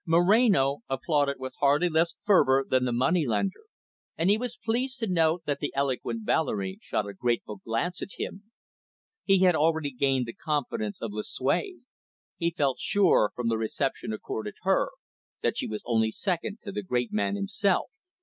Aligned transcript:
Moreno 0.07 0.79
applauded 0.89 1.35
with 1.37 1.53
hardly 1.59 1.87
less 1.87 2.15
fervour 2.19 2.65
than 2.67 2.85
the 2.85 2.91
moneylender, 2.91 3.65
and 4.17 4.31
he 4.31 4.37
was 4.39 4.57
pleased 4.57 4.97
to 4.97 5.05
note 5.05 5.43
that 5.45 5.59
the 5.59 5.71
eloquent 5.75 6.23
Valerie 6.25 6.79
shot 6.81 7.07
a 7.07 7.13
grateful 7.13 7.57
glance 7.57 8.01
at 8.01 8.13
him. 8.17 8.51
He 9.25 9.41
had 9.41 9.53
already 9.55 9.91
gained 9.91 10.25
the 10.25 10.33
confidence 10.33 10.99
of 11.03 11.11
Lucue. 11.11 11.81
He 12.35 12.49
felt 12.49 12.79
sure, 12.79 13.31
from 13.35 13.47
the 13.47 13.59
reception 13.59 14.11
accorded 14.11 14.55
her, 14.63 14.89
that 15.43 15.55
she 15.55 15.67
was 15.67 15.83
only 15.85 16.09
second 16.09 16.61
to 16.63 16.71
the 16.71 16.81
great 16.81 17.13
man 17.13 17.35
himself. 17.35 17.91